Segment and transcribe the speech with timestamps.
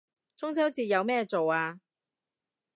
[0.35, 1.79] 中秋節有咩做啊